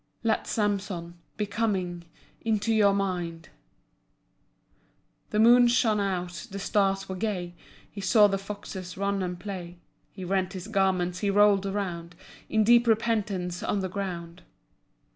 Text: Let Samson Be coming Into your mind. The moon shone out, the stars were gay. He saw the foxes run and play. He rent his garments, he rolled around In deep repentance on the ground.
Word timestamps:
Let 0.23 0.47
Samson 0.47 1.19
Be 1.37 1.45
coming 1.45 2.05
Into 2.43 2.73
your 2.73 2.91
mind. 2.95 3.49
The 5.29 5.37
moon 5.37 5.67
shone 5.67 5.99
out, 5.99 6.47
the 6.49 6.57
stars 6.57 7.07
were 7.07 7.15
gay. 7.15 7.53
He 7.87 8.01
saw 8.01 8.25
the 8.25 8.39
foxes 8.39 8.97
run 8.97 9.21
and 9.21 9.39
play. 9.39 9.77
He 10.11 10.25
rent 10.25 10.53
his 10.53 10.67
garments, 10.67 11.19
he 11.19 11.29
rolled 11.29 11.67
around 11.67 12.15
In 12.49 12.63
deep 12.63 12.87
repentance 12.87 13.61
on 13.61 13.81
the 13.81 13.89
ground. 13.89 14.41